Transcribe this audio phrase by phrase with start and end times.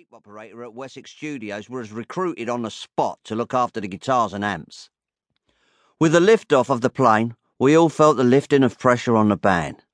[0.00, 4.32] tape operator at Wessex Studios was recruited on the spot to look after the guitars
[4.32, 4.88] and amps.
[5.98, 9.36] With the liftoff of the plane, we all felt the lifting of pressure on the
[9.36, 9.84] band.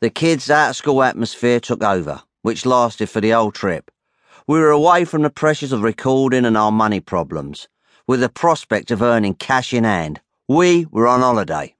[0.00, 3.92] The kids' out school atmosphere took over, which lasted for the whole trip.
[4.48, 7.68] We were away from the pressures of recording and our money problems,
[8.04, 10.20] with the prospect of earning cash in hand.
[10.48, 11.76] We were on holiday.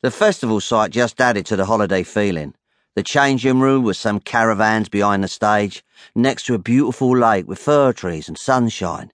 [0.00, 2.54] The festival site just added to the holiday feeling.
[2.96, 5.84] The changing room was some caravans behind the stage,
[6.14, 9.12] next to a beautiful lake with fir trees and sunshine.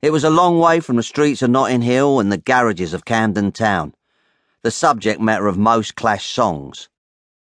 [0.00, 3.04] It was a long way from the streets of Notting Hill and the garages of
[3.04, 3.94] Camden Town,
[4.62, 6.88] the subject matter of most Clash songs.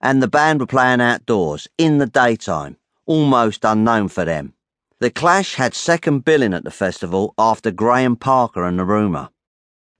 [0.01, 4.55] And the band were playing outdoors, in the daytime, almost unknown for them.
[5.01, 9.29] The Clash had second billing at the festival after Graham Parker and the Rumour.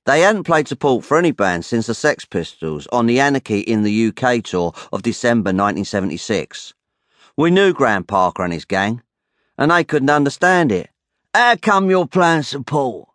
[0.07, 3.85] They hadn't played support for any band since the Sex Pistols on the Anarchy in
[3.85, 6.75] the UK tour of December 1976.
[7.39, 9.03] We knew Graham Parker and his gang,
[9.57, 10.91] and they couldn't understand it.
[11.33, 13.09] How come you're playing support?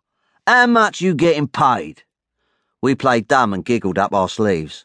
[0.48, 2.02] How much you getting paid?
[2.82, 4.84] We played dumb and giggled up our sleeves.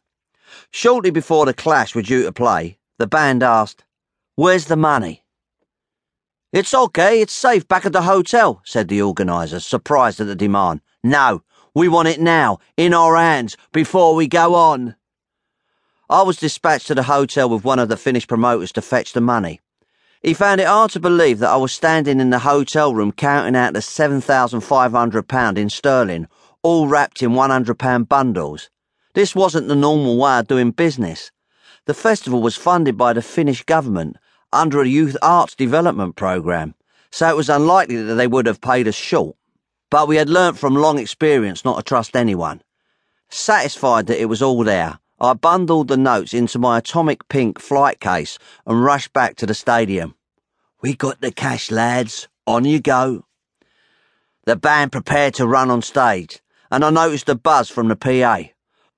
[0.70, 3.84] Shortly before the Clash were due to play, the band asked,
[4.36, 5.24] Where's the money?
[6.54, 10.82] It's okay, it's safe back at the hotel, said the organiser, surprised at the demand.
[11.04, 11.42] No,
[11.76, 14.96] we want it now, in our hands, before we go on.
[16.10, 19.20] I was dispatched to the hotel with one of the Finnish promoters to fetch the
[19.20, 19.60] money.
[20.22, 23.58] He found it hard to believe that I was standing in the hotel room counting
[23.58, 26.28] out the £7,500 in sterling,
[26.64, 28.70] all wrapped in £100 bundles.
[29.14, 31.30] This wasn't the normal way of doing business.
[31.86, 34.16] The festival was funded by the Finnish government
[34.54, 36.74] under a youth arts development programme,
[37.12, 39.36] so it was unlikely that they would have paid us short.
[39.90, 42.62] But we had learnt from long experience not to trust anyone.
[43.30, 48.00] Satisfied that it was all there, I bundled the notes into my atomic pink flight
[48.00, 50.16] case and rushed back to the stadium.
[50.82, 52.28] We got the cash, lads.
[52.48, 53.26] On you go.
[54.46, 58.52] The band prepared to run on stage, and I noticed a buzz from the PA.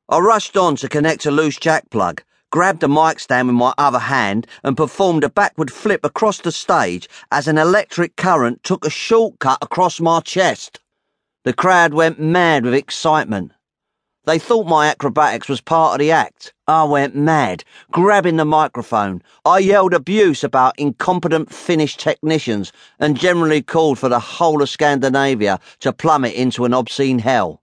[0.10, 3.74] I rushed on to connect a loose jack plug, grabbed a mic stand with my
[3.78, 8.86] other hand, and performed a backward flip across the stage as an electric current took
[8.86, 10.80] a shortcut across my chest.
[11.44, 13.52] The crowd went mad with excitement.
[14.26, 16.54] They thought my acrobatics was part of the act.
[16.68, 19.24] I went mad, grabbing the microphone.
[19.46, 25.62] I yelled abuse about incompetent Finnish technicians and generally called for the whole of Scandinavia
[25.80, 27.62] to plummet into an obscene hell.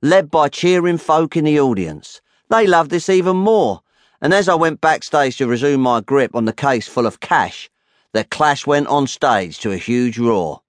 [0.00, 2.22] Led by cheering folk in the audience.
[2.48, 3.82] They loved this even more,
[4.20, 7.70] and as I went backstage to resume my grip on the case full of cash,
[8.12, 10.62] the clash went on stage to a huge roar.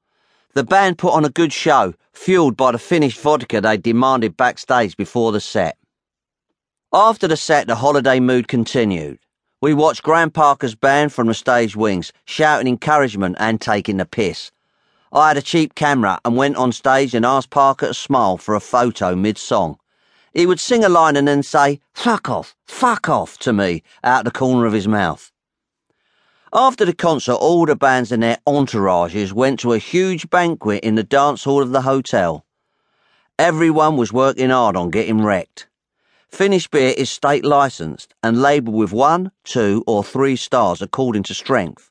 [0.54, 4.98] The band put on a good show, fueled by the Finnish vodka they demanded backstage
[4.98, 5.78] before the set.
[6.92, 9.20] After the set, the holiday mood continued.
[9.62, 14.52] We watched Graham Parker's band from the stage wings, shouting encouragement and taking the piss.
[15.12, 18.56] I had a cheap camera and went on stage and asked Parker to smile for
[18.56, 19.78] a photo mid song.
[20.34, 24.26] He would sing a line and then say, fuck off, fuck off to me out
[24.26, 25.32] the corner of his mouth.
[26.52, 30.96] After the concert, all the bands and their entourages went to a huge banquet in
[30.96, 32.46] the dance hall of the hotel.
[33.38, 35.68] Everyone was working hard on getting wrecked.
[36.28, 41.34] Finnish beer is state licensed and labelled with one, two, or three stars according to
[41.34, 41.90] strength.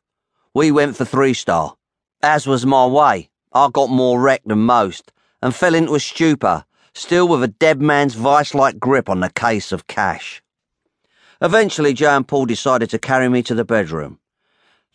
[0.55, 1.77] We went for three star.
[2.23, 6.65] As was my way, I got more wrecked than most and fell into a stupor,
[6.99, 10.43] still with a dead man's vice like grip on the case of cash.
[11.41, 14.19] Eventually, Joe and Paul decided to carry me to the bedroom.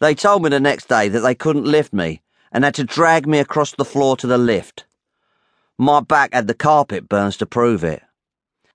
[0.01, 2.21] They told me the next day that they couldn't lift me
[2.51, 4.85] and had to drag me across the floor to the lift.
[5.77, 8.03] My back had the carpet burns to prove it.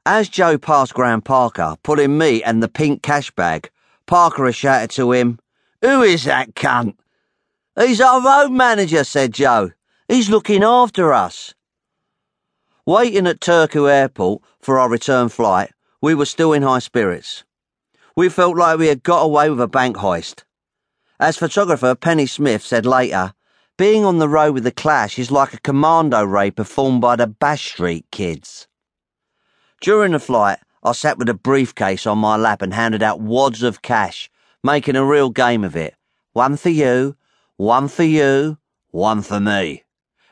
[0.07, 3.71] As Joe passed Graham Parker, pulling me and the pink cash bag,
[4.07, 5.39] Parker shouted to him,
[5.83, 6.97] Who is that cunt?
[7.79, 9.73] He's our road manager, said Joe.
[10.09, 11.55] He's looking after us.
[12.89, 17.45] Waiting at Turku Airport for our return flight, we were still in high spirits.
[18.17, 20.45] We felt like we had got away with a bank heist.
[21.21, 23.35] As photographer Pennie Smith said later,
[23.77, 27.27] being on the road with the Clash is like a commando raid performed by the
[27.27, 28.69] Bash Street Kids.
[29.83, 33.63] During the flight, I sat with a briefcase on my lap and handed out wads
[33.63, 34.31] of cash,
[34.65, 35.95] making a real game of it.
[36.33, 37.17] One for you,
[37.59, 38.57] one for you,
[38.93, 39.85] one for me.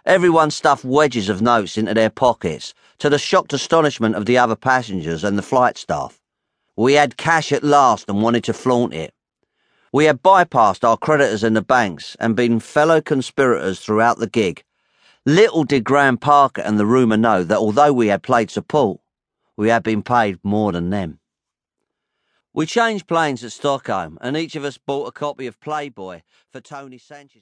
[0.07, 4.55] Everyone stuffed wedges of notes into their pockets, to the shocked astonishment of the other
[4.55, 6.21] passengers and the flight staff.
[6.77, 9.13] We had cash at last and wanted to flaunt it.
[9.93, 14.63] We had bypassed our creditors in the banks and been fellow conspirators throughout the gig.
[15.25, 19.01] Little did Graham Parker and the rumour know that although we had played support,
[19.57, 21.19] we had been paid more than them.
[22.55, 26.23] We changed planes at Stockholm, and each of us bought a copy of Playboy
[26.53, 27.35] for Tony Sanchez.